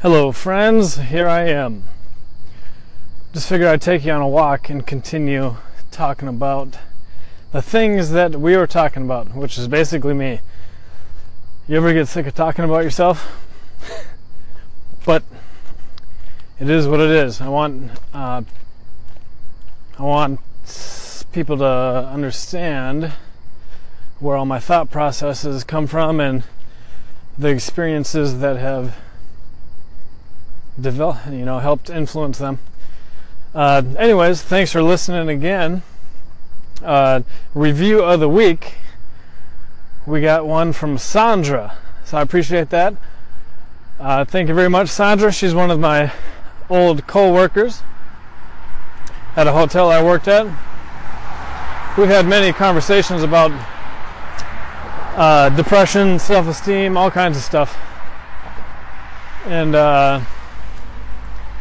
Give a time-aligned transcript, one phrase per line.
[0.00, 0.96] Hello, friends.
[0.96, 1.82] Here I am.
[3.32, 5.56] Just figured I'd take you on a walk and continue
[5.90, 6.78] talking about
[7.50, 10.38] the things that we were talking about, which is basically me.
[11.66, 13.44] You ever get sick of talking about yourself?
[15.04, 15.24] but
[16.60, 17.40] it is what it is.
[17.40, 18.42] I want uh,
[19.98, 20.38] I want
[21.32, 23.14] people to understand
[24.20, 26.44] where all my thought processes come from and
[27.36, 28.96] the experiences that have
[30.80, 32.58] developed, you know, helped influence them.
[33.54, 35.82] Uh, anyways, thanks for listening again.
[36.84, 37.22] Uh,
[37.54, 38.76] review of the week.
[40.06, 42.94] We got one from Sandra, so I appreciate that.
[43.98, 45.32] Uh, thank you very much, Sandra.
[45.32, 46.12] She's one of my
[46.70, 47.82] old co-workers
[49.36, 50.46] at a hotel I worked at.
[51.98, 53.50] We've had many conversations about
[55.16, 57.76] uh, depression, self-esteem, all kinds of stuff.
[59.46, 60.20] And uh,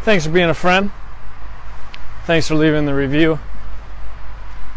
[0.08, 0.90] thanks for being a friend.
[2.24, 3.40] Thanks for leaving the review.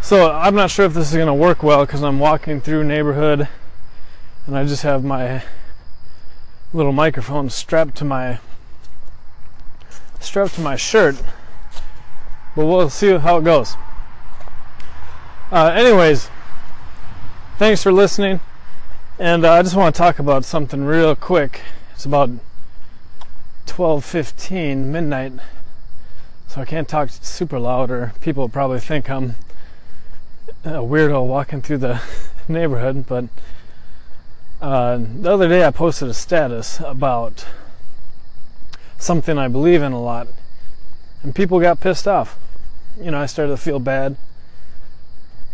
[0.03, 2.83] So I'm not sure if this is going to work well because I'm walking through
[2.83, 3.47] neighborhood
[4.45, 5.45] and I just have my
[6.73, 8.41] little microphone strapped to my
[10.19, 11.15] strapped to my shirt.
[12.57, 13.77] But we'll see how it goes.
[15.53, 16.29] Uh, anyways,
[17.57, 18.41] thanks for listening.
[19.17, 21.61] And uh, I just want to talk about something real quick.
[21.95, 22.31] It's about
[23.71, 25.33] 12:15 midnight,
[26.49, 29.37] so I can't talk super loud, or people probably think I'm
[30.65, 32.03] a weirdo walking through the
[32.49, 33.07] neighborhood.
[33.07, 33.27] But
[34.61, 37.47] uh, the other day I posted a status about
[38.99, 40.27] something I believe in a lot,
[41.23, 42.37] and people got pissed off.
[43.01, 44.17] You know, I started to feel bad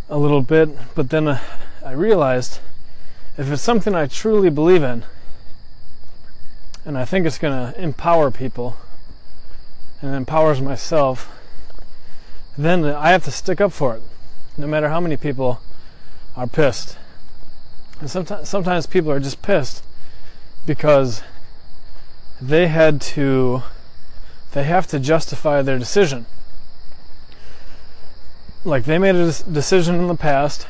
[0.09, 1.39] a little bit, but then uh,
[1.85, 2.61] I realized
[3.37, 5.05] if it's something I truly believe in,
[6.87, 8.77] and I think it's going to empower people
[10.01, 11.29] and empowers myself,
[12.57, 14.01] then I have to stick up for it,
[14.55, 15.59] no matter how many people
[16.37, 16.97] are pissed.
[17.99, 19.83] And sometimes, sometimes people are just pissed
[20.65, 21.23] because
[22.41, 23.63] they had to,
[24.53, 26.25] they have to justify their decision.
[28.63, 30.67] Like they made a decision in the past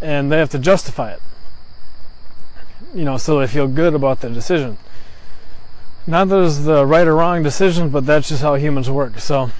[0.00, 1.20] and they have to justify it
[2.94, 4.78] you know so they feel good about their decision.
[6.06, 9.18] Not that it's the right or wrong decision but that's just how humans work.
[9.18, 9.50] So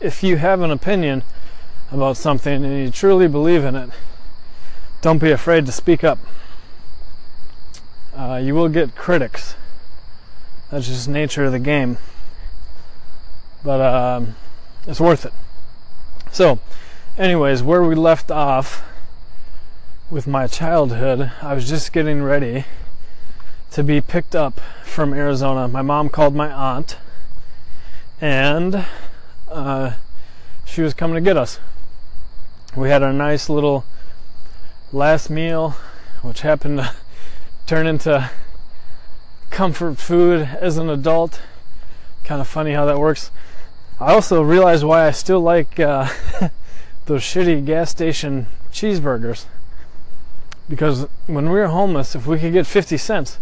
[0.00, 1.24] if you have an opinion
[1.90, 3.90] about something and you truly believe in it
[5.00, 6.18] don't be afraid to speak up.
[8.16, 9.54] Uh, you will get critics.
[10.70, 11.98] That's just nature of the game.
[13.62, 14.36] But um,
[14.86, 15.32] it's worth it.
[16.32, 16.58] So,
[17.16, 18.82] anyways, where we left off
[20.10, 22.64] with my childhood, I was just getting ready
[23.72, 25.68] to be picked up from Arizona.
[25.68, 26.96] My mom called my aunt,
[28.18, 28.86] and
[29.50, 29.92] uh,
[30.64, 31.60] she was coming to get us.
[32.74, 33.84] We had a nice little
[34.92, 35.76] last meal,
[36.22, 36.94] which happened to
[37.66, 38.30] turn into
[39.50, 41.42] comfort food as an adult.
[42.24, 43.30] Kind of funny how that works.
[44.00, 46.08] I also realized why I still like uh,
[47.04, 49.44] those shitty gas station cheeseburgers.
[50.68, 53.38] Because when we were homeless, if we could get 50 cents,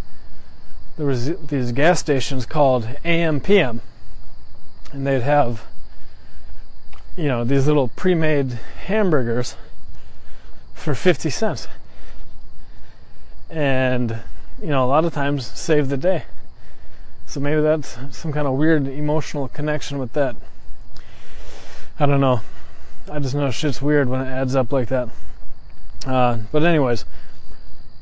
[0.97, 3.81] there was these gas stations called AM PM,
[4.93, 5.65] and they'd have,
[7.17, 8.53] you know, these little pre-made
[8.87, 9.57] hamburgers
[10.73, 11.69] for 50 cents,
[13.51, 14.21] and
[14.61, 16.25] you know, a lot of times save the day.
[17.27, 20.37] So maybe that's some kind of weird emotional connection with that.
[21.99, 22.41] I don't know.
[23.11, 25.09] I just know shit's weird when it adds up like that.
[26.05, 27.05] Uh, but anyways,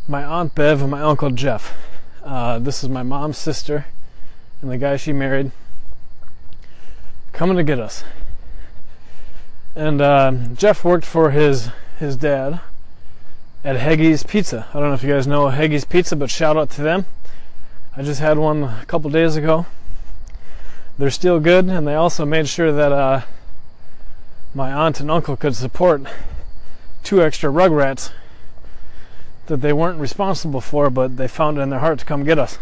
[0.09, 1.75] my aunt Bev and my uncle Jeff.
[2.23, 3.87] Uh, this is my mom's sister
[4.65, 5.51] and the guy she married
[7.33, 8.03] coming to get us.
[9.77, 11.69] And uh, Jeff worked for his
[11.99, 12.61] his dad
[13.63, 14.67] at Heggie's Pizza.
[14.71, 17.07] I don't know if you guys know Heggie's Pizza, but shout out to them.
[17.97, 19.67] I just had one a couple days ago.
[20.99, 23.23] They're still good, and they also made sure that uh,
[24.55, 26.03] my aunt and uncle could support
[27.05, 28.11] two extra rugrats
[29.47, 32.39] that they weren't responsible for, but they found it in their heart to come get
[32.39, 32.59] us.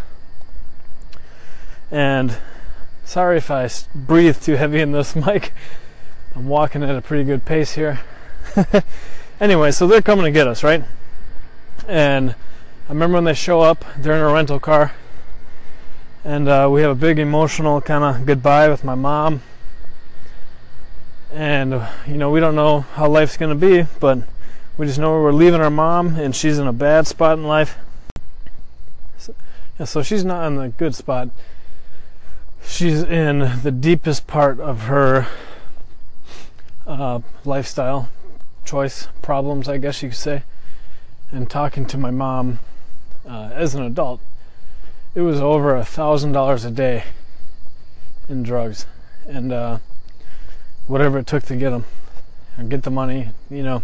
[1.90, 2.36] And
[3.04, 5.54] sorry if I breathe too heavy in this mic.
[6.34, 8.00] I'm walking at a pretty good pace here.
[9.40, 10.84] anyway, so they're coming to get us, right?
[11.86, 12.30] And
[12.88, 14.92] I remember when they show up, they're in a rental car
[16.24, 19.42] and uh, we have a big emotional kind of goodbye with my mom
[21.32, 24.18] and you know we don't know how life's going to be but
[24.76, 27.76] we just know we're leaving our mom and she's in a bad spot in life
[29.18, 29.34] So,
[29.84, 31.30] so she's not in the good spot.
[32.64, 35.26] She's in the deepest part of her
[36.86, 38.08] uh, lifestyle
[38.64, 40.42] choice problems, I guess you could say.
[41.30, 42.58] And talking to my mom
[43.26, 44.20] uh, as an adult,
[45.14, 47.04] it was over a thousand dollars a day
[48.28, 48.86] in drugs,
[49.26, 49.78] and uh,
[50.92, 51.86] whatever it took to get them,
[52.58, 53.82] and get the money, you know,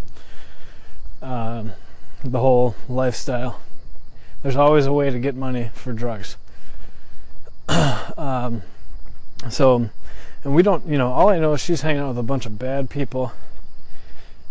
[1.22, 1.72] um,
[2.22, 3.58] the whole lifestyle.
[4.42, 6.36] There's always a way to get money for drugs.
[8.18, 8.60] um,
[9.48, 9.88] so,
[10.44, 12.44] and we don't, you know, all I know is she's hanging out with a bunch
[12.44, 13.32] of bad people,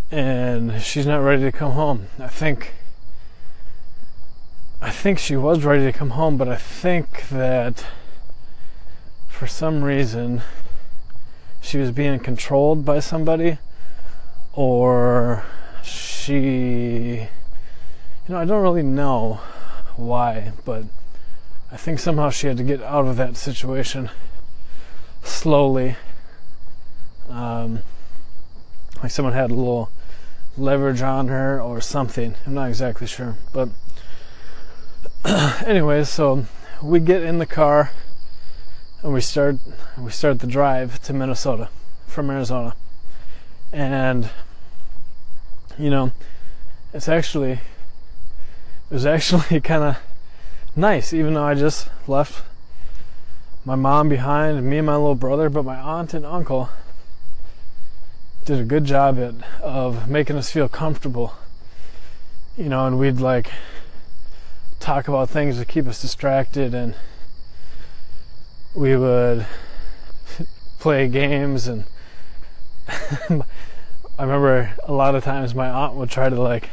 [0.09, 2.07] and she's not ready to come home.
[2.17, 2.73] I think.
[4.81, 7.85] I think she was ready to come home, but I think that
[9.27, 10.41] for some reason
[11.61, 13.57] she was being controlled by somebody
[14.53, 15.43] or
[15.83, 17.27] she
[18.27, 19.39] you know I don't really know
[19.95, 20.83] why but
[21.71, 24.09] I think somehow she had to get out of that situation
[25.21, 25.97] slowly.
[27.29, 27.79] Um,
[29.03, 29.91] like someone had a little
[30.57, 32.35] leverage on her or something.
[32.45, 33.69] I'm not exactly sure but
[35.65, 36.45] anyways so
[36.81, 37.91] we get in the car
[39.03, 39.57] and we start
[39.97, 41.69] we start the drive to Minnesota
[42.07, 42.75] from Arizona.
[43.71, 44.29] And
[45.77, 46.11] you know
[46.93, 47.59] it's actually it
[48.89, 49.97] was actually kind of
[50.75, 52.43] nice even though I just left
[53.65, 56.69] my mom behind me and my little brother but my aunt and uncle
[58.45, 61.33] did a good job at of making us feel comfortable
[62.55, 63.51] you know and we'd like
[64.79, 66.95] talk about things to keep us distracted and
[68.77, 69.43] we would
[70.79, 71.83] play games and
[72.87, 76.69] I remember a lot of times my aunt would try to like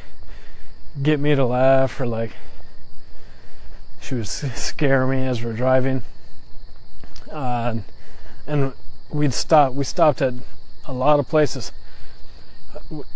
[1.03, 2.33] get me to laugh or like
[4.03, 6.03] she would scare me as we're driving.
[7.33, 7.77] Uh,
[8.47, 8.75] and
[9.11, 10.35] we'd stop we stopped at
[10.85, 11.73] a lot of places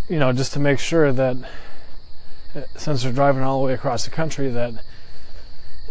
[0.09, 1.37] you know just to make sure that
[2.75, 4.73] since we're driving all the way across the country that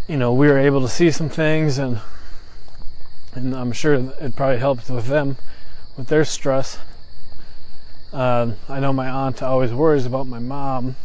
[0.07, 2.01] you know we were able to see some things and
[3.37, 5.37] and I'm sure it probably helped with them
[5.95, 6.79] with their stress.
[8.11, 10.95] Uh, I know my aunt always worries about my mom,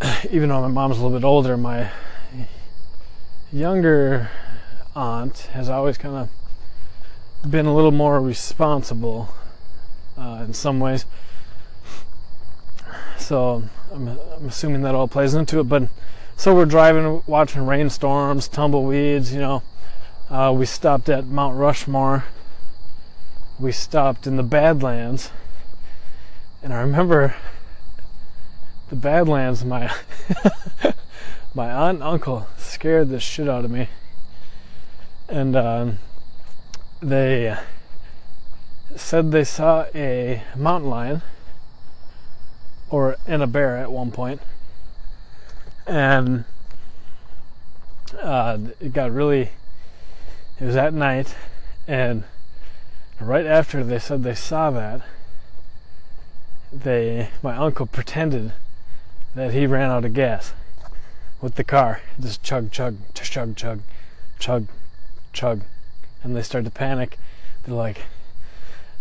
[0.30, 1.56] even though my mom's a little bit older.
[1.56, 1.90] My
[3.50, 4.30] younger
[4.94, 9.32] aunt has always kind of been a little more responsible
[10.18, 11.06] uh, in some ways.
[13.16, 15.88] So I'm, I'm assuming that all plays into it, but
[16.36, 19.62] so we're driving, watching rainstorms, tumbleweeds, you know.
[20.30, 22.24] Uh, we stopped at Mount Rushmore.
[23.58, 25.30] We stopped in the Badlands.
[26.62, 27.34] And I remember
[28.90, 29.92] the Badlands, my
[31.54, 33.88] my aunt and uncle scared the shit out of me.
[35.28, 35.98] And um,
[37.00, 37.56] they
[38.96, 41.22] said they saw a mountain lion
[42.90, 44.40] or and a bear at one point
[45.88, 46.44] and
[48.20, 49.50] uh, it got really.
[50.60, 51.36] It was at night,
[51.86, 52.24] and
[53.20, 55.02] right after they said they saw that,
[56.72, 58.52] they my uncle pretended
[59.36, 60.52] that he ran out of gas
[61.40, 62.00] with the car.
[62.18, 63.80] Just chug, chug, chug, chug,
[64.40, 64.66] chug,
[65.32, 65.62] chug,
[66.24, 67.18] and they started to panic.
[67.62, 68.02] They're like,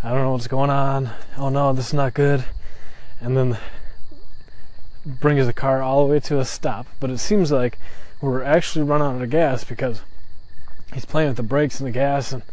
[0.04, 1.10] "I don't know what's going on.
[1.38, 2.46] Oh no, this is not good."
[3.20, 3.58] And then
[5.06, 6.86] brings the car all the way to a stop.
[7.00, 7.80] But it seems like
[8.22, 10.02] we're actually running out of gas because
[10.94, 12.44] he's playing with the brakes and the gas, and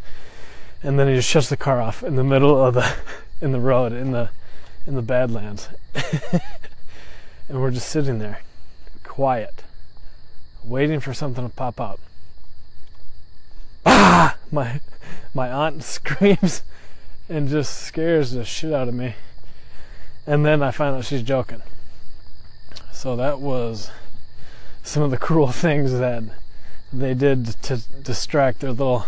[0.83, 2.95] and then he just shuts the car off in the middle of the
[3.41, 4.29] in the road in the
[4.87, 5.69] in the Badlands,
[7.49, 8.41] and we're just sitting there,
[9.03, 9.63] quiet,
[10.63, 11.99] waiting for something to pop out.
[13.85, 14.37] Ah!
[14.51, 14.79] My
[15.33, 16.63] my aunt screams
[17.27, 19.15] and just scares the shit out of me.
[20.27, 21.61] And then I find out she's joking.
[22.91, 23.91] So that was
[24.83, 26.23] some of the cruel things that
[26.91, 29.05] they did to distract their little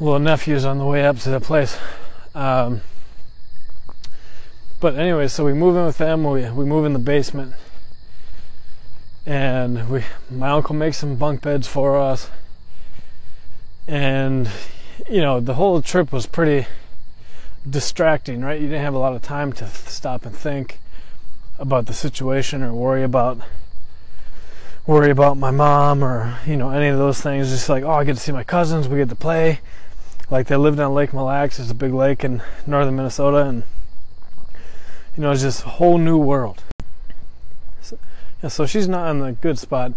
[0.00, 1.78] little nephews on the way up to the place.
[2.34, 2.82] Um,
[4.80, 6.24] but anyway, so we move in with them.
[6.24, 7.54] We we move in the basement,
[9.24, 12.30] and we my uncle makes some bunk beds for us,
[13.86, 14.50] and
[15.08, 16.66] you know the whole trip was pretty
[17.68, 18.60] distracting, right?
[18.60, 20.80] You didn't have a lot of time to stop and think
[21.58, 23.38] about the situation or worry about
[24.86, 28.04] worry about my mom or you know any of those things just like oh i
[28.04, 29.60] get to see my cousins we get to play
[30.30, 33.62] like they lived on lake mille lacs it's a big lake in northern minnesota and
[35.16, 36.62] you know it's just a whole new world
[37.80, 37.98] so,
[38.42, 39.92] And so she's not in the good spot.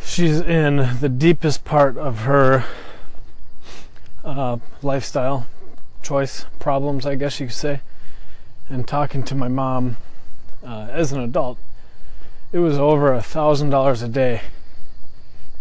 [0.00, 2.64] She's in the deepest part of her
[4.24, 5.46] uh, lifestyle
[6.02, 7.80] choice problems, I guess you could say.
[8.68, 9.96] And talking to my mom
[10.64, 11.58] uh, as an adult,
[12.52, 14.42] it was over a thousand dollars a day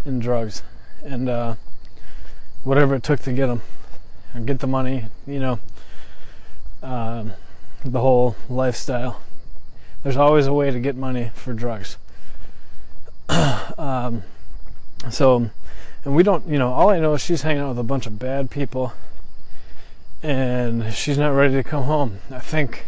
[0.05, 0.63] in drugs,
[1.03, 1.55] and uh,
[2.63, 3.61] whatever it took to get them,
[4.33, 5.59] and get the money, you know,
[6.81, 7.33] um,
[7.83, 9.21] the whole lifestyle.
[10.03, 11.97] There's always a way to get money for drugs.
[13.77, 14.23] um,
[15.09, 15.49] so,
[16.05, 18.05] and we don't, you know, all I know is she's hanging out with a bunch
[18.05, 18.93] of bad people
[20.23, 22.19] and she's not ready to come home.
[22.31, 22.85] I think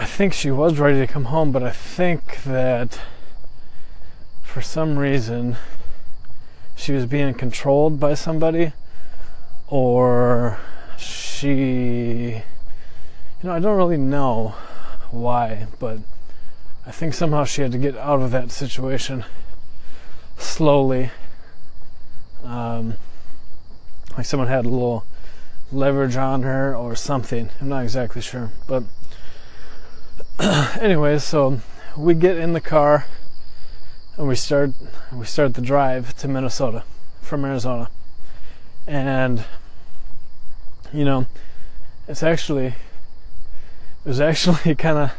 [0.00, 2.98] I think she was ready to come home, but I think that
[4.42, 5.58] for some reason
[6.74, 8.72] she was being controlled by somebody
[9.66, 10.58] or
[10.96, 12.42] she you
[13.42, 14.54] know, I don't really know
[15.10, 15.98] why, but
[16.86, 19.26] I think somehow she had to get out of that situation
[20.38, 21.10] slowly.
[22.42, 22.94] Um,
[24.16, 25.04] like someone had a little
[25.70, 27.50] leverage on her or something.
[27.60, 28.50] I'm not exactly sure.
[28.66, 28.84] But,
[30.80, 31.60] anyways, so
[31.96, 33.06] we get in the car
[34.16, 34.72] and we start
[35.12, 36.84] we start the drive to Minnesota
[37.20, 37.90] from Arizona.
[38.86, 39.44] And
[40.92, 41.26] you know,
[42.06, 42.74] it's actually it
[44.04, 45.12] was actually kind of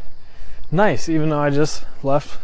[0.72, 2.40] nice even though I just left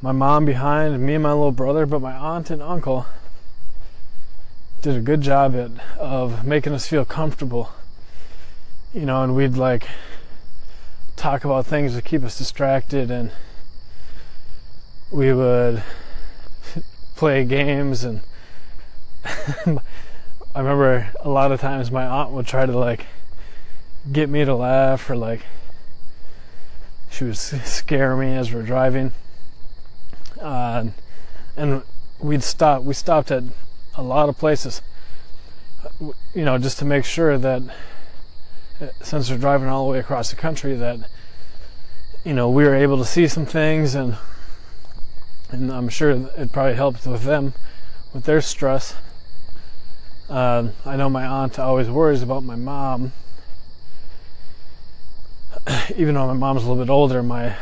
[0.00, 3.06] my mom behind, me and my little brother, but my aunt and uncle
[4.82, 7.70] did a good job at, of making us feel comfortable.
[8.92, 9.88] You know, and we'd like
[11.22, 13.30] talk about things to keep us distracted, and
[15.12, 15.80] we would
[17.14, 18.02] play games.
[18.02, 18.22] And
[19.24, 23.06] I remember a lot of times my aunt would try to like
[24.10, 25.42] get me to laugh, or like
[27.08, 29.12] she would scare me as we're driving.
[30.40, 30.86] Uh,
[31.56, 31.84] and
[32.18, 32.82] we'd stop.
[32.82, 33.44] We stopped at
[33.94, 34.82] a lot of places.
[36.34, 37.72] You know, just to make sure that uh,
[39.00, 41.00] since we're driving all the way across the country, that
[42.24, 44.16] you know we were able to see some things, and
[45.50, 47.54] and I'm sure it probably helped with them
[48.12, 48.94] with their stress.
[50.28, 53.12] Uh, I know my aunt always worries about my mom,
[55.96, 57.22] even though my mom's a little bit older.
[57.22, 57.56] My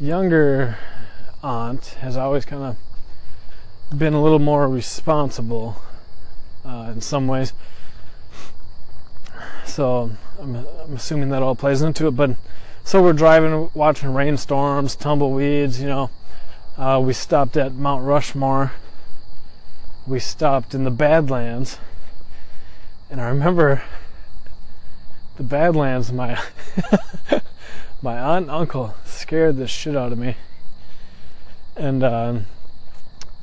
[0.00, 0.76] younger
[1.42, 5.80] aunt has always kind of been a little more responsible
[6.64, 7.52] uh, in some ways.
[9.74, 12.12] So I'm, I'm, assuming that all plays into it.
[12.12, 12.36] But
[12.84, 15.80] so we're driving, watching rainstorms, tumbleweeds.
[15.80, 16.10] You know,
[16.78, 18.70] uh, we stopped at Mount Rushmore.
[20.06, 21.78] We stopped in the Badlands,
[23.10, 23.82] and I remember
[25.38, 26.12] the Badlands.
[26.12, 26.40] My
[28.00, 30.36] my aunt and uncle scared the shit out of me,
[31.74, 32.04] and.
[32.04, 32.38] Uh,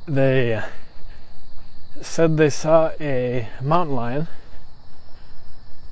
[0.06, 0.62] they
[2.00, 4.28] said they saw a mountain lion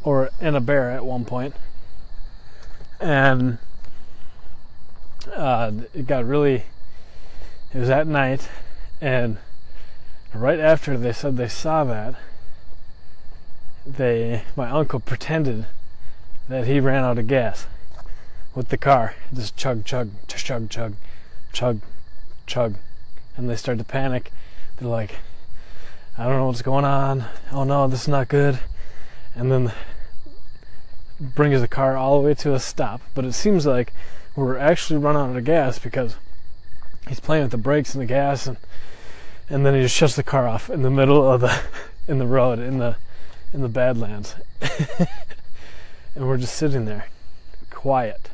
[0.05, 1.55] or in a bear at one point
[3.01, 3.59] and
[5.35, 6.65] uh, it got really
[7.73, 8.49] it was at night
[9.01, 9.39] and
[10.35, 12.15] right after they said they saw that
[13.87, 15.67] they my uncle pretended
[16.49, 17.67] that he ran out of gas
[18.55, 20.95] with the car just chug chug chug chug
[21.53, 21.81] chug
[22.47, 22.75] chug
[23.37, 24.33] and they start to panic.
[24.77, 25.19] They're like,
[26.19, 27.25] I don't know what's going on.
[27.51, 28.61] Oh no, this is not good.
[29.41, 29.73] And then
[31.19, 33.01] brings the car all the way to a stop.
[33.15, 33.95] But it seems like
[34.37, 36.17] we're actually running out of gas because
[37.09, 38.59] he's playing with the brakes and the gas and
[39.49, 41.59] and then he just shuts the car off in the middle of the
[42.07, 42.97] in the road in the
[43.55, 44.35] in the badlands.
[46.15, 47.07] and we're just sitting there
[47.71, 48.29] quiet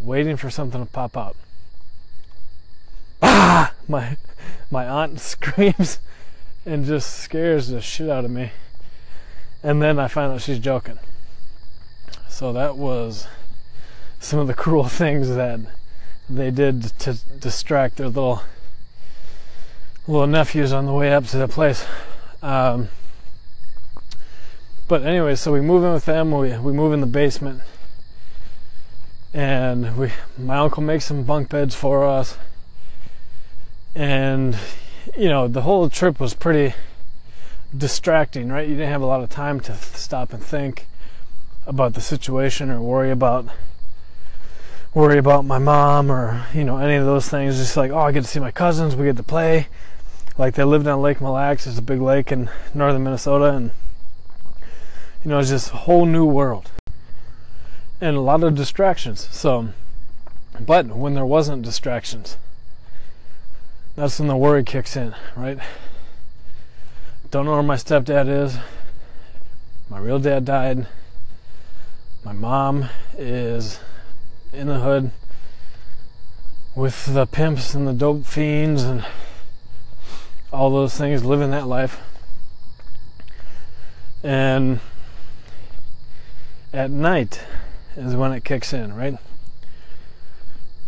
[0.00, 1.36] waiting for something to pop out.
[3.22, 3.72] ah!
[3.86, 4.16] My
[4.72, 6.00] my aunt screams
[6.66, 8.50] and just scares the shit out of me.
[9.62, 10.98] And then I find out she's joking.
[12.28, 13.26] So that was
[14.18, 15.60] some of the cruel things that
[16.28, 18.42] they did to distract their little
[20.06, 21.84] little nephews on the way up to the place.
[22.42, 22.88] Um,
[24.88, 26.30] but anyway, so we move in with them.
[26.32, 27.62] We we move in the basement,
[29.34, 32.38] and we my uncle makes some bunk beds for us
[33.94, 34.56] and
[35.16, 36.74] you know the whole trip was pretty
[37.76, 38.68] distracting right?
[38.68, 40.86] You didn't have a lot of time to stop and think
[41.66, 43.46] about the situation or worry about
[44.92, 47.56] worry about my mom or you know any of those things.
[47.56, 49.68] Just like oh i get to see my cousins we get to play.
[50.36, 51.66] Like they lived on lake mille lacs.
[51.66, 53.70] It's a big lake in northern minnesota and
[55.24, 56.70] you know it's just a whole new world
[58.00, 59.28] and a lot of distractions.
[59.30, 59.70] So
[60.58, 62.36] But when there wasn't distractions,
[63.94, 65.58] that's when the worry kicks in, right?
[67.30, 68.58] Don't know where my stepdad is.
[69.88, 70.88] My real dad died.
[72.24, 73.78] My mom is
[74.52, 75.12] in the hood
[76.74, 79.06] with the pimps and the dope fiends and
[80.52, 82.00] all those things, living that life.
[84.24, 84.80] And
[86.72, 87.44] at night
[87.96, 89.18] is when it kicks in, right?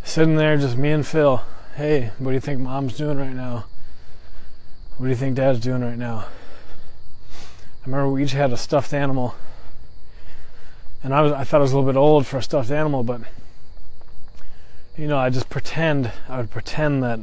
[0.02, 1.40] Sitting there, just me and Phil.
[1.76, 3.66] Hey, what do you think mom's doing right now?
[5.02, 6.26] What do you think dad's doing right now?
[7.28, 9.34] I remember we each had a stuffed animal.
[11.02, 13.02] And I was I thought it was a little bit old for a stuffed animal,
[13.02, 13.22] but
[14.96, 17.18] you know, I just pretend I would pretend that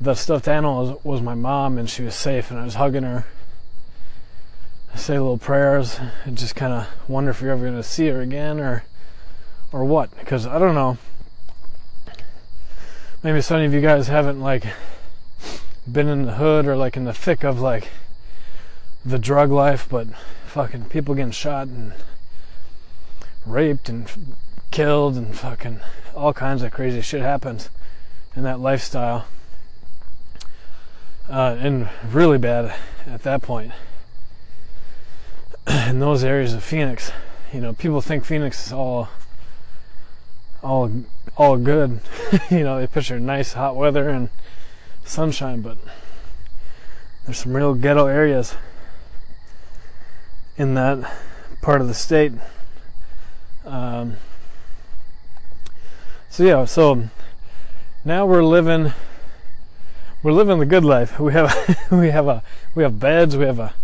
[0.00, 3.02] the stuffed animal was, was my mom and she was safe and I was hugging
[3.02, 3.26] her.
[4.94, 8.08] I say little prayers and just kind of wonder if you're ever going to see
[8.08, 8.84] her again or
[9.72, 10.96] or what because I don't know.
[13.22, 14.64] Maybe some of you guys haven't like
[15.92, 17.88] been in the hood or like in the thick of like
[19.04, 20.08] the drug life, but
[20.46, 21.92] fucking people getting shot and
[23.46, 24.10] raped and
[24.70, 25.80] killed and fucking
[26.14, 27.70] all kinds of crazy shit happens
[28.36, 29.26] in that lifestyle.
[31.28, 32.74] Uh, and really bad
[33.06, 33.72] at that point.
[35.88, 37.12] in those areas of Phoenix,
[37.52, 39.08] you know, people think Phoenix is all
[40.62, 40.90] all
[41.36, 42.00] all good.
[42.50, 44.28] you know, they picture nice hot weather and
[45.04, 45.78] sunshine, but
[47.24, 48.54] there's some real ghetto areas
[50.56, 51.10] in that
[51.62, 52.32] part of the state.
[53.64, 54.16] Um,
[56.28, 57.08] so yeah, so
[58.04, 58.92] now we're living
[60.22, 61.18] we're living the good life.
[61.18, 62.42] We have we have a
[62.74, 63.74] we have beds, we have a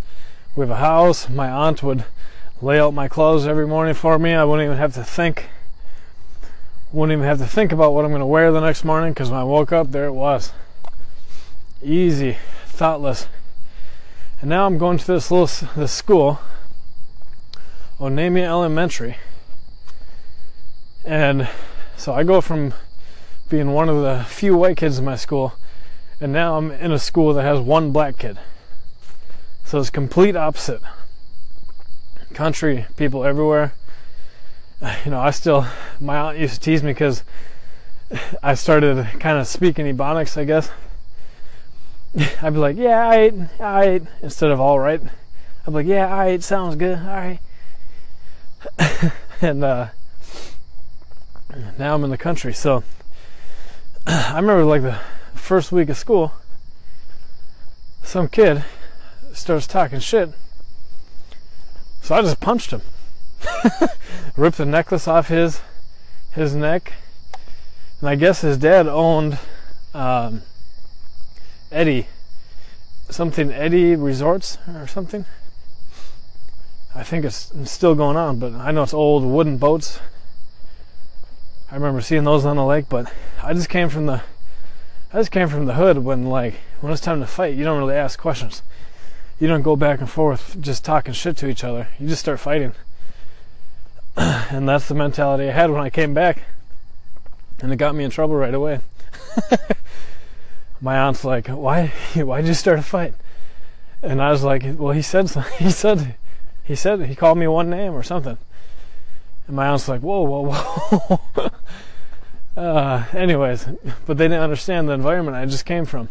[0.55, 1.29] we have a house.
[1.29, 2.05] My aunt would
[2.61, 4.33] lay out my clothes every morning for me.
[4.33, 5.49] I wouldn't even have to think
[6.93, 9.31] wouldn't even have to think about what I'm going to wear the next morning because
[9.31, 10.53] when I woke up there it was.
[11.83, 13.27] Easy, thoughtless.
[14.41, 16.41] And now I'm going to this little this school
[18.01, 19.17] Onamia Elementary.
[21.05, 21.49] And
[21.97, 22.73] so I go from
[23.49, 25.55] being one of the few white kids in my school,
[26.19, 28.39] and now I'm in a school that has one black kid.
[29.65, 30.81] So it's complete opposite.
[32.33, 33.75] Country people everywhere.
[35.05, 35.67] You know, I still,
[36.01, 37.23] my aunt used to tease me because
[38.43, 40.71] I started kind of speaking Ebonics, I guess.
[42.43, 45.01] I'd be like, yeah, I ate, I ate, instead of all right.
[45.03, 47.41] I'd be like, yeah, I ate, sounds good, all right.
[49.43, 49.89] and uh,
[51.79, 52.55] now I'm in the country.
[52.55, 52.85] So
[54.07, 54.99] I remember like the
[55.35, 56.33] first week of school,
[58.03, 58.65] some kid
[59.33, 60.31] starts talking shit.
[62.01, 62.83] So I just punched him,
[64.37, 65.61] ripped the necklace off his
[66.33, 66.93] his neck,
[68.01, 69.39] and I guess his dad owned
[69.93, 70.43] um,
[71.73, 72.07] Eddie
[73.11, 75.25] something Eddie Resorts or something.
[76.95, 80.01] I think it's still going on, but I know it's old wooden boats.
[81.71, 84.23] I remember seeing those on the lake, but I just came from the
[85.13, 87.79] I just came from the hood when like when it's time to fight, you don't
[87.79, 88.63] really ask questions.
[89.39, 91.89] You don't go back and forth just talking shit to each other.
[91.99, 92.73] You just start fighting.
[94.17, 96.45] and that's the mentality I had when I came back.
[97.61, 98.81] And it got me in trouble right away.
[100.81, 103.15] My aunt's like, "Why why'd you start a fight?"
[104.03, 106.17] And I was like, "Well, he said something he said
[106.67, 108.39] he said he called me one name or something.
[109.47, 111.51] And my aunt's like, whoa, whoa, whoa.
[112.61, 113.67] uh, anyways,
[114.05, 116.09] but they didn't understand the environment I just came from.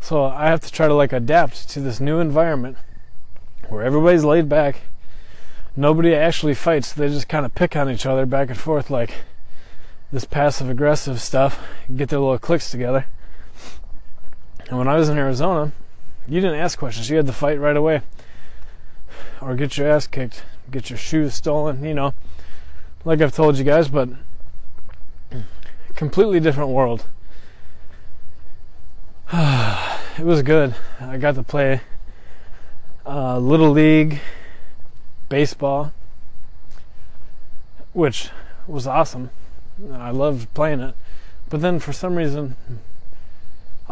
[0.00, 2.76] So I have to try to like adapt to this new environment
[3.68, 4.82] where everybody's laid back.
[5.74, 6.92] Nobody actually fights.
[6.92, 9.14] They just kind of pick on each other back and forth like
[10.12, 11.60] this passive aggressive stuff,
[11.96, 13.06] get their little cliques together.
[14.72, 15.70] And when I was in Arizona,
[16.26, 17.10] you didn't ask questions.
[17.10, 18.00] You had to fight right away
[19.38, 22.14] or get your ass kicked, get your shoes stolen, you know,
[23.04, 24.08] like I've told you guys, but
[25.94, 27.04] completely different world.
[29.30, 30.74] it was good.
[30.98, 31.82] I got to play
[33.04, 34.22] uh, little league
[35.28, 35.92] baseball,
[37.92, 38.30] which
[38.66, 39.28] was awesome.
[39.92, 40.94] I loved playing it,
[41.50, 42.56] but then for some reason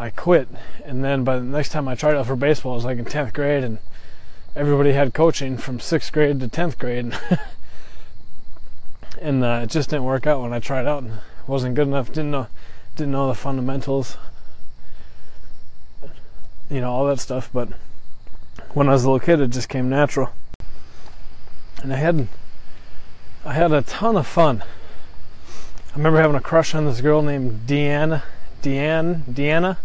[0.01, 0.47] I quit.
[0.83, 3.05] And then by the next time I tried out for baseball, I was like in
[3.05, 3.77] tenth grade, and
[4.55, 7.13] everybody had coaching from sixth grade to tenth grade,
[9.21, 11.03] and uh, it just didn't work out when I tried out.
[11.03, 12.07] and wasn't good enough.
[12.07, 12.47] Didn't know
[12.95, 14.17] didn't know the fundamentals,
[16.67, 17.51] you know all that stuff.
[17.53, 17.69] But
[18.73, 20.31] when I was a little kid, it just came natural,
[21.83, 22.27] and I had
[23.45, 24.63] I had a ton of fun.
[25.93, 28.23] I remember having a crush on this girl named Deanna,
[28.63, 29.77] Deanne, Deanna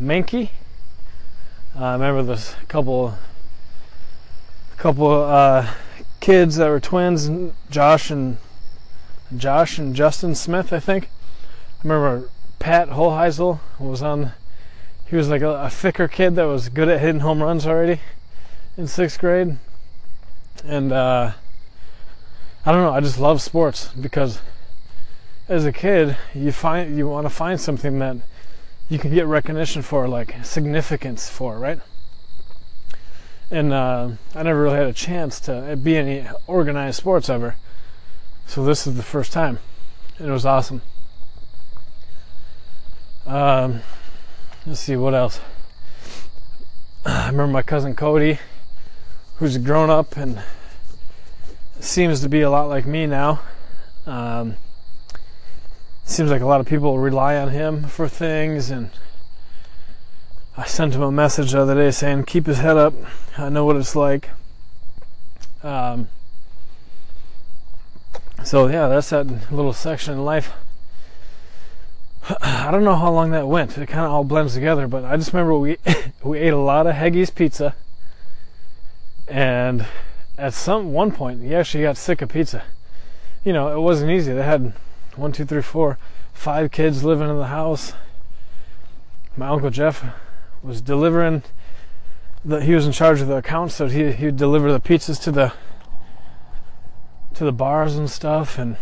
[0.00, 0.50] Mankey.
[1.76, 3.14] Uh, I remember this couple,
[4.76, 5.72] couple uh,
[6.20, 7.30] kids that were twins,
[7.70, 8.38] Josh and
[9.36, 11.08] Josh and Justin Smith, I think.
[11.78, 12.28] I remember
[12.58, 14.32] Pat Holheisel was on.
[15.06, 18.00] He was like a, a thicker kid that was good at hitting home runs already
[18.76, 19.58] in sixth grade,
[20.64, 21.32] and uh,
[22.66, 22.92] I don't know.
[22.92, 24.40] I just love sports because
[25.48, 28.16] as a kid, you find you want to find something that
[28.88, 31.80] you can get recognition for, like significance for, right?
[33.50, 37.56] And uh, I never really had a chance to be any organized sports ever,
[38.46, 39.58] so this is the first time,
[40.18, 40.82] and it was awesome.
[43.26, 43.80] Um,
[44.66, 45.40] let's see what else.
[47.06, 48.38] I remember my cousin Cody,
[49.36, 50.42] who's grown up and
[51.80, 53.40] seems to be a lot like me now.
[54.06, 54.56] Um,
[56.04, 58.90] seems like a lot of people rely on him for things and
[60.56, 62.94] I sent him a message the other day saying keep his head up.
[63.36, 64.30] I know what it's like.
[65.62, 66.08] Um,
[68.44, 70.52] so yeah that's that little section in life.
[72.42, 73.76] I don't know how long that went.
[73.78, 75.78] It kind of all blends together but I just remember we
[76.22, 77.74] we ate a lot of Heggie's pizza.
[79.26, 79.86] And
[80.36, 82.62] at some one point he actually got sick of pizza.
[83.42, 84.34] You know it wasn't easy.
[84.34, 84.74] They had
[85.16, 85.98] one, two, three, four,
[86.32, 87.92] five kids living in the house.
[89.36, 90.04] My uncle Jeff
[90.62, 91.42] was delivering.
[92.44, 95.20] The, he was in charge of the accounts, so he he would deliver the pizzas
[95.22, 95.52] to the
[97.34, 98.58] to the bars and stuff.
[98.58, 98.76] And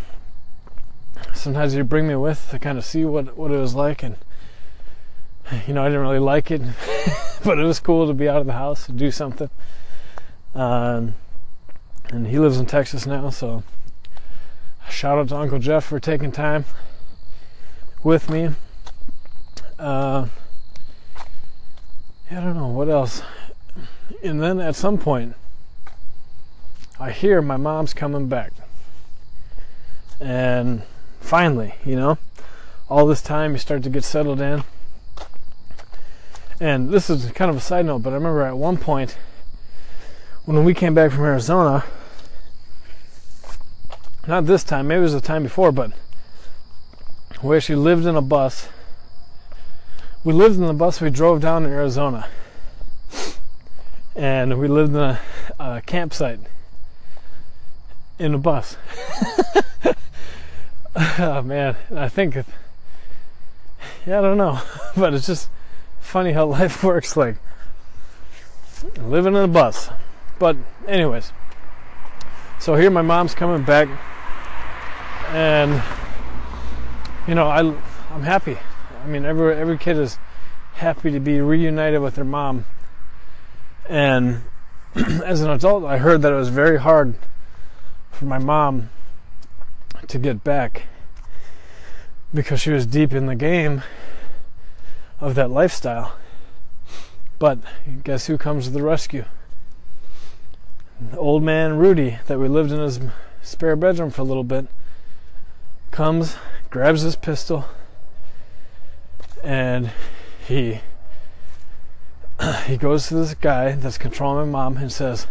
[1.35, 4.03] sometimes he'd bring me with to kind of see what what it was like.
[4.03, 4.17] And
[5.67, 6.63] you know, I didn't really like it,
[7.45, 9.51] but it was cool to be out of the house and do something.
[10.55, 11.15] Um,
[12.11, 13.63] and he lives in Texas now, so
[14.89, 16.65] shout out to Uncle Jeff for taking time
[18.03, 18.51] with me.
[19.79, 20.27] Uh,
[22.31, 23.23] I don't know what else.
[24.23, 25.35] And then at some point,
[26.99, 28.53] I hear my mom's coming back.
[30.21, 30.83] And
[31.21, 32.19] finally, you know,
[32.89, 34.63] all this time you start to get settled in.
[36.61, 39.17] And this is kind of a side note, but I remember at one point
[40.45, 41.85] when we came back from Arizona,
[44.27, 45.93] not this time, maybe it was the time before, but
[47.43, 48.69] we actually lived in a bus.
[50.23, 52.29] We lived in the bus, we drove down to Arizona.
[54.15, 55.21] And we lived in a,
[55.59, 56.39] a campsite
[58.19, 58.77] in a bus.
[60.95, 62.37] oh man, I think,
[64.07, 64.61] yeah, I don't know,
[64.97, 65.49] but it's just
[66.01, 67.37] funny how life works like
[68.99, 69.91] living in a bus.
[70.39, 70.57] But,
[70.87, 71.33] anyways,
[72.61, 73.89] so here my mom's coming back
[75.33, 75.83] and
[77.27, 77.61] you know I
[78.15, 78.59] I'm happy.
[79.03, 80.19] I mean every every kid is
[80.75, 82.67] happy to be reunited with their mom.
[83.89, 84.43] And
[84.95, 87.15] as an adult, I heard that it was very hard
[88.11, 88.91] for my mom
[90.07, 90.85] to get back
[92.35, 93.83] because she was deep in the game
[95.21, 96.17] of that lifestyle.
[97.39, 97.59] But
[98.05, 99.25] guess who comes to the rescue?
[101.11, 103.01] The old man Rudy that we lived in his
[103.43, 104.69] spare bedroom for a little bit
[105.93, 106.37] comes,
[106.71, 107.67] grabs his pistol,
[109.45, 109.93] and
[110.47, 110.81] he
[112.67, 115.27] he goes to this guy that's controlling my mom and says,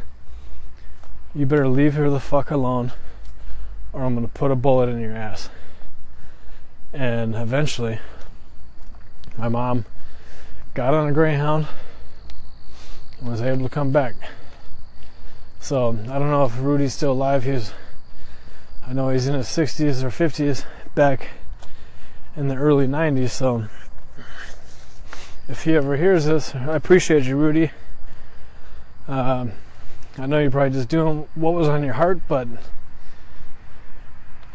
[1.35, 2.93] "You better leave her the fuck alone,
[3.91, 5.49] or I'm gonna put a bullet in your ass."
[6.93, 7.99] And eventually,
[9.37, 9.85] my mom
[10.73, 11.67] got on a Greyhound
[13.19, 14.15] and was able to come back.
[15.59, 17.43] So I don't know if Rudy's still alive.
[17.43, 17.73] He's
[18.87, 20.65] I know he's in his 60s or 50s
[20.95, 21.29] back
[22.35, 23.65] in the early 90s, so
[25.47, 27.71] if he ever hears this, I appreciate you, Rudy.
[29.07, 29.51] Um,
[30.17, 32.47] I know you're probably just doing what was on your heart, but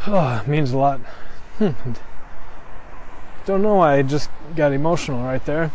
[0.06, 1.00] oh, it means a lot.
[3.46, 5.70] Don't know why I just got emotional right there.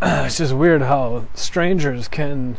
[0.02, 2.56] it's just weird how strangers can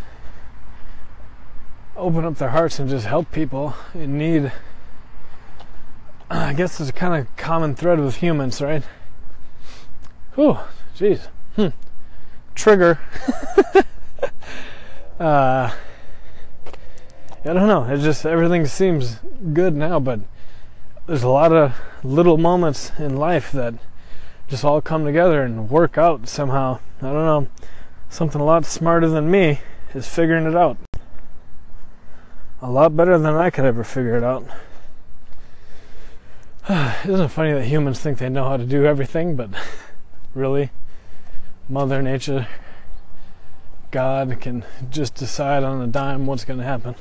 [2.00, 4.52] open up their hearts and just help people in need.
[6.30, 8.84] I guess it's a kind of common thread with humans, right?
[10.36, 10.58] Whew,
[10.96, 11.28] jeez.
[11.56, 11.70] Hmm.
[12.56, 13.00] Trigger.
[15.20, 15.72] uh,
[17.46, 17.84] I don't know.
[17.86, 19.20] It just everything seems
[19.54, 20.20] good now, but
[21.08, 23.74] there's a lot of little moments in life that
[24.48, 26.80] just all come together and work out somehow.
[27.02, 27.48] I don't know.
[28.10, 29.62] Something a lot smarter than me
[29.94, 30.78] is figuring it out
[32.62, 34.46] a lot better than I could ever figure it out.
[37.06, 39.50] isn't it funny that humans think they know how to do everything, but
[40.36, 40.70] really,
[41.68, 42.48] Mother Nature,
[43.92, 46.96] God can just decide on a dime what's going to happen.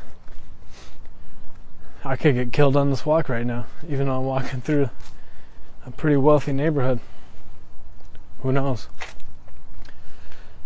[2.04, 4.88] I could get killed on this walk right now, even though I'm walking through
[5.84, 7.00] a pretty wealthy neighborhood.
[8.42, 8.88] Who knows?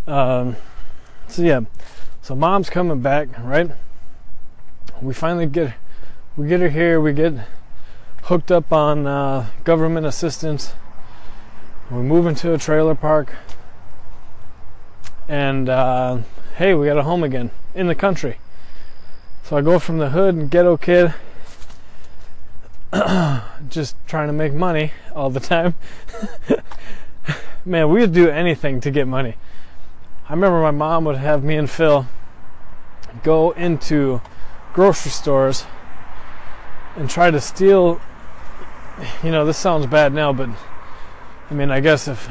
[0.06, 0.56] Um,
[1.26, 1.60] so yeah,
[2.20, 3.70] so mom's coming back, right?
[5.02, 5.74] We finally get
[6.36, 7.00] we get her here.
[7.00, 7.34] We get
[8.22, 10.74] hooked up on uh, government assistance.
[11.90, 13.34] We move into a trailer park,
[15.26, 16.18] and uh,
[16.56, 18.38] hey, we got a home again in the country.
[19.42, 21.14] So I go from the hood and ghetto kid,
[23.68, 25.74] just trying to make money all the time.
[27.64, 29.34] Man, we would do anything to get money.
[30.28, 32.06] I remember my mom would have me and Phil
[33.24, 34.20] go into
[34.72, 35.64] grocery stores
[36.96, 38.00] and try to steal.
[39.22, 40.50] You know, this sounds bad now, but
[41.50, 42.28] I mean, I guess if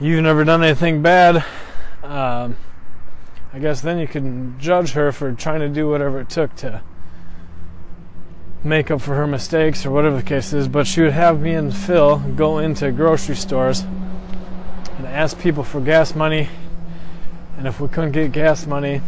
[0.00, 1.44] you've never done anything bad,
[2.02, 2.56] um,
[3.52, 6.82] I guess then you can judge her for trying to do whatever it took to
[8.62, 10.68] make up for her mistakes or whatever the case is.
[10.68, 15.80] But she would have me and Phil go into grocery stores and ask people for
[15.80, 16.48] gas money.
[17.56, 19.00] And if we couldn't get gas money,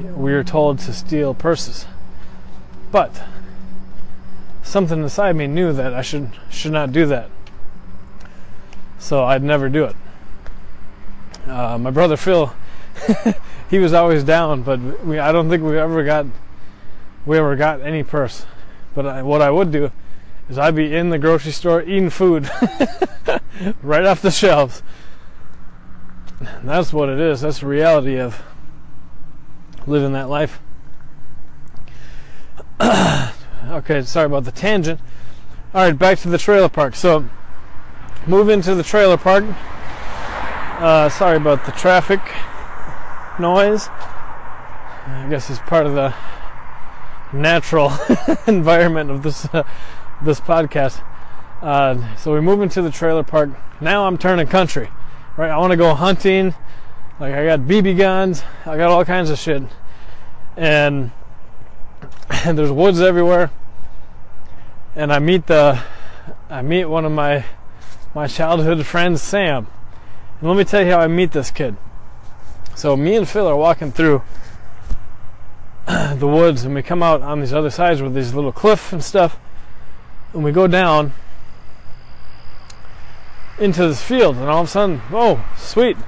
[0.00, 1.86] we were told to steal purses.
[2.90, 3.22] But
[4.62, 7.30] something inside me knew that I should should not do that.
[8.98, 9.96] So I'd never do it.
[11.46, 12.54] Uh, my brother Phil,
[13.70, 16.26] he was always down, but we I don't think we ever got
[17.26, 18.46] we ever got any purse.
[18.94, 19.92] But I, what I would do
[20.48, 22.50] is I'd be in the grocery store eating food
[23.82, 24.82] right off the shelves.
[26.62, 27.42] That's what it is.
[27.42, 28.42] That's the reality of
[29.86, 30.60] living that life.
[32.80, 35.00] okay, sorry about the tangent.
[35.74, 36.94] All right, back to the trailer park.
[36.94, 37.28] So,
[38.26, 39.44] move into the trailer park.
[40.80, 42.20] Uh, sorry about the traffic
[43.38, 43.88] noise.
[43.90, 46.14] I guess it's part of the
[47.32, 47.92] natural
[48.46, 49.62] environment of this uh,
[50.22, 51.02] this podcast.
[51.62, 53.50] Uh, so we move into the trailer park.
[53.80, 54.88] Now I'm turning country,
[55.36, 55.50] right?
[55.50, 56.54] I want to go hunting.
[57.20, 58.42] Like I got BB guns.
[58.64, 59.62] I got all kinds of shit,
[60.56, 61.10] and
[62.46, 63.50] and there's woods everywhere.
[64.96, 65.82] And I meet the
[66.48, 67.44] I meet one of my
[68.14, 69.66] my childhood friends, Sam.
[70.40, 71.76] And let me tell you how I meet this kid.
[72.74, 74.22] So me and Phil are walking through
[75.86, 79.04] the woods and we come out on these other sides with these little cliff and
[79.04, 79.38] stuff.
[80.32, 81.12] And we go down
[83.58, 85.98] into this field and all of a sudden, oh, sweet.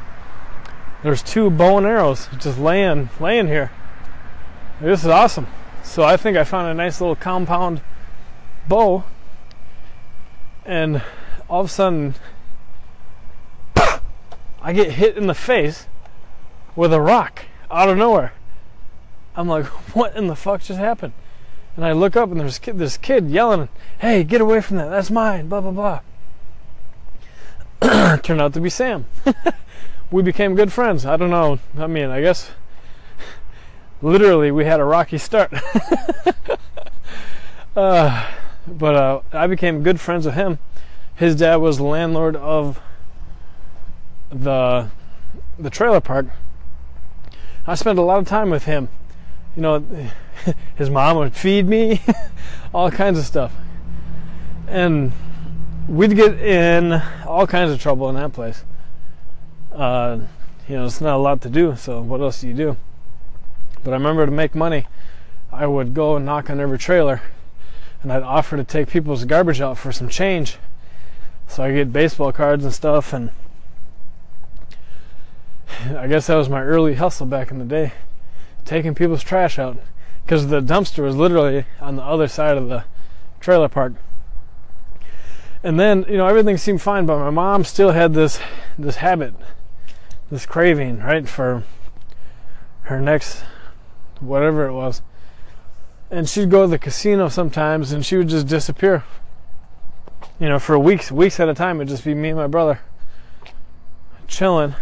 [1.02, 3.72] There's two bow and arrows just laying laying here.
[4.80, 5.46] This is awesome.
[5.82, 7.80] So I think I found a nice little compound
[8.68, 9.04] bow,
[10.64, 11.02] and
[11.48, 12.14] all of a sudden,
[13.76, 15.86] I get hit in the face
[16.76, 18.32] with a rock out of nowhere.
[19.34, 21.14] I'm like, what in the fuck just happened?
[21.74, 25.10] And I look up and there's this kid yelling, hey, get away from that, that's
[25.10, 26.00] mine, blah, blah,
[27.80, 28.16] blah.
[28.18, 29.06] Turned out to be Sam.
[30.12, 31.04] we became good friends.
[31.06, 31.58] I don't know.
[31.76, 32.50] I mean, I guess
[34.02, 35.52] literally we had a rocky start.
[37.76, 38.30] uh,
[38.66, 40.58] but uh, I became good friends with him.
[41.14, 42.80] His dad was landlord of
[44.30, 44.90] the
[45.58, 46.26] the trailer park.
[47.66, 48.88] I spent a lot of time with him.
[49.56, 49.84] You know,
[50.76, 52.00] his mom would feed me,
[52.74, 53.52] all kinds of stuff,
[54.66, 55.12] and
[55.88, 58.64] we'd get in all kinds of trouble in that place.
[59.74, 60.20] Uh,
[60.68, 61.76] you know, it's not a lot to do.
[61.76, 62.76] So what else do you do?
[63.82, 64.86] But I remember to make money,
[65.50, 67.22] I would go and knock on every trailer
[68.02, 70.58] and I'd offer to take people's garbage out for some change.
[71.46, 73.30] So I get baseball cards and stuff and
[75.96, 77.92] I guess that was my early hustle back in the day,
[78.64, 79.78] taking people's trash out
[80.24, 82.84] because the dumpster was literally on the other side of the
[83.40, 83.94] trailer park.
[85.64, 88.40] And then, you know, everything seemed fine, but my mom still had this
[88.78, 89.34] this habit,
[90.32, 91.62] this craving, right, for
[92.84, 93.44] her next
[94.18, 95.02] whatever it was.
[96.10, 99.04] And she'd go to the casino sometimes and she would just disappear.
[100.40, 102.80] You know, for weeks, weeks at a time, it'd just be me and my brother
[104.26, 104.74] chilling,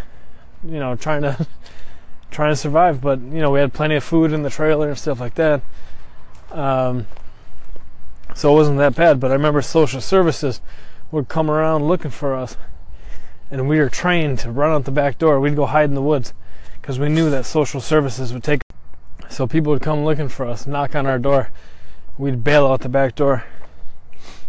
[0.63, 1.49] you know, trying to
[2.31, 3.01] trying to survive.
[3.01, 5.63] But, you know, we had plenty of food in the trailer and stuff like that.
[6.53, 7.09] Um,
[8.37, 10.61] so it wasn't that bad, but I remember social services
[11.11, 12.57] would come around looking for us.
[13.51, 15.41] And we were trained to run out the back door.
[15.41, 16.33] We'd go hide in the woods
[16.81, 18.63] because we knew that social services would take
[19.29, 21.51] so people would come looking for us, knock on our door.
[22.19, 23.45] We'd bail out the back door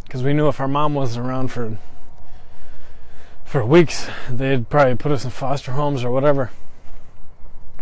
[0.03, 1.77] because we knew if our mom wasn't around for
[3.45, 6.51] for weeks, they'd probably put us in foster homes or whatever.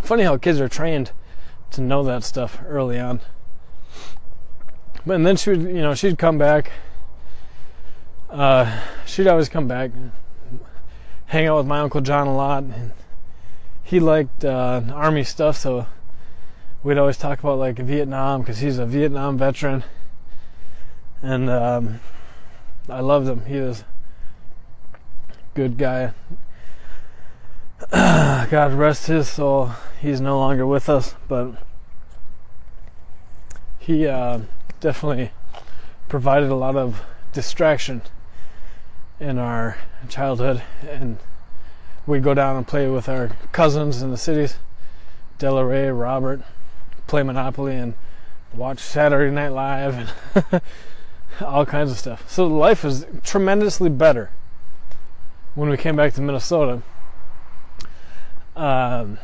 [0.02, 1.12] Funny how kids are trained
[1.72, 3.20] to know that stuff early on.
[5.06, 6.72] But and then she would, you know, she'd come back.
[8.30, 9.92] Uh, she'd always come back,
[11.30, 12.64] hang out with my uncle John a lot.
[12.64, 12.92] And
[13.84, 15.88] he liked uh, army stuff, so
[16.84, 19.84] we'd always talk about like Vietnam because he's a Vietnam veteran,
[21.22, 22.00] and um,
[22.88, 23.46] I loved him.
[23.46, 26.14] He was a good guy.
[27.92, 29.72] God rest his soul.
[30.02, 31.54] He's no longer with us, but
[33.78, 34.42] he uh,
[34.80, 35.32] definitely
[36.08, 38.02] provided a lot of distraction
[39.20, 39.78] in our
[40.08, 41.18] childhood, and
[42.06, 44.58] we'd go down and play with our cousins in the cities,
[45.38, 46.42] Delaware, Robert,
[47.08, 47.94] play Monopoly and
[48.54, 50.62] watch Saturday Night Live and
[51.42, 52.30] all kinds of stuff.
[52.30, 54.32] So life was tremendously better
[55.56, 56.82] when we came back to Minnesota
[58.56, 59.18] um,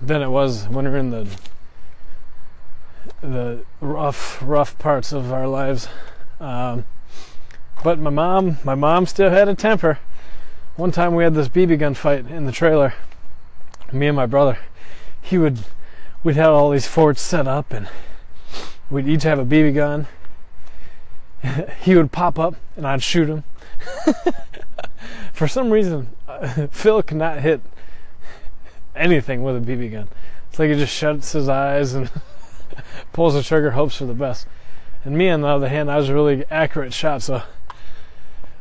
[0.00, 1.28] than it was when we were in the
[3.22, 5.88] the rough, rough parts of our lives.
[6.38, 6.84] Um,
[7.82, 9.98] but my mom, my mom still had a temper.
[10.76, 12.94] One time we had this BB gun fight in the trailer.
[13.92, 14.58] Me and my brother.
[15.20, 15.64] He would
[16.22, 17.88] we'd have all these forts set up and
[18.90, 20.06] we'd each have a BB gun.
[21.80, 23.44] he would pop up and I'd shoot him.
[25.32, 26.08] For some reason,
[26.70, 27.60] Phil cannot hit
[28.94, 30.08] anything with a BB gun.
[30.48, 32.10] It's like he just shuts his eyes and
[33.12, 34.46] pulls the trigger, hopes for the best.
[35.04, 37.42] And me, on the other hand, I was a really accurate shot, so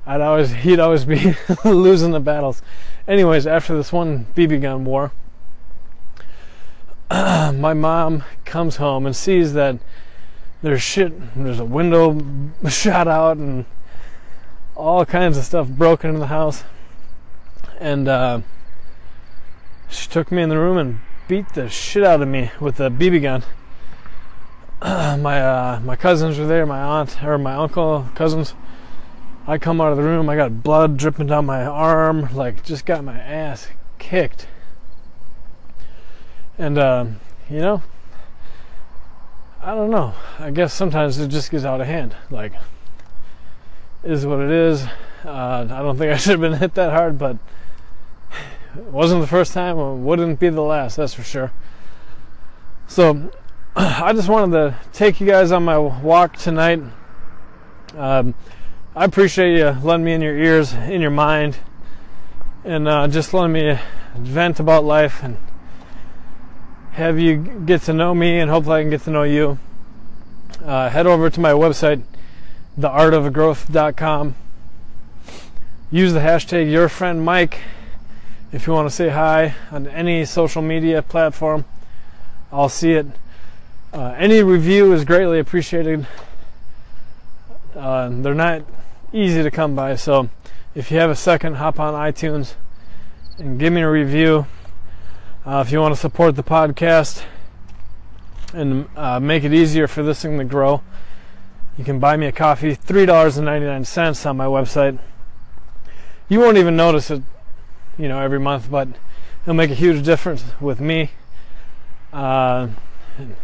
[0.05, 1.35] I'd always he'd always be
[1.65, 2.61] losing the battles.
[3.07, 5.11] Anyways, after this one BB gun war,
[7.11, 9.77] my mom comes home and sees that
[10.61, 12.21] there's shit, there's a window
[12.69, 13.65] shot out and
[14.75, 16.63] all kinds of stuff broken in the house.
[17.79, 18.41] And uh,
[19.89, 22.89] she took me in the room and beat the shit out of me with a
[22.89, 23.43] BB gun.
[25.21, 28.53] my uh, my cousins were there, my aunt or my uncle, cousins.
[29.49, 32.85] I come out of the room, I got blood dripping down my arm, like just
[32.85, 34.47] got my ass kicked.
[36.59, 37.07] And, uh,
[37.49, 37.81] you know,
[39.59, 40.13] I don't know.
[40.37, 42.15] I guess sometimes it just gets out of hand.
[42.29, 42.53] Like,
[44.03, 44.83] is what it is.
[45.25, 47.37] Uh, I don't think I should have been hit that hard, but
[48.77, 50.05] it wasn't the first time.
[50.05, 51.51] Wouldn't be the last, that's for sure.
[52.85, 53.31] So,
[53.75, 56.83] I just wanted to take you guys on my walk tonight.
[57.97, 58.35] Um,
[58.99, 61.55] I appreciate you letting me in your ears, in your mind,
[62.65, 63.79] and uh, just letting me
[64.17, 65.37] vent about life and
[66.91, 69.57] have you get to know me and hopefully I can get to know you.
[70.61, 72.03] Uh, head over to my website,
[72.77, 74.35] theartofgrowth.com.
[75.91, 77.61] Use the hashtag your friend Mike
[78.51, 81.63] if you want to say hi on any social media platform.
[82.51, 83.07] I'll see it.
[83.93, 86.05] Uh, any review is greatly appreciated.
[87.73, 88.63] Uh, they're not
[89.13, 90.29] easy to come by, so
[90.75, 92.55] if you have a second, hop on iTunes
[93.37, 94.45] and give me a review.
[95.45, 97.23] Uh, if you want to support the podcast
[98.53, 100.81] and uh, make it easier for this thing to grow,
[101.77, 104.99] you can buy me a coffee, $3.99 on my website.
[106.27, 107.23] You won't even notice it,
[107.97, 108.89] you know, every month, but
[109.43, 111.11] it'll make a huge difference with me.
[112.11, 112.67] Uh,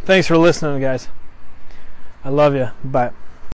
[0.04, 1.08] thanks for listening, guys.
[2.24, 2.70] I love you.
[2.84, 3.12] Bye.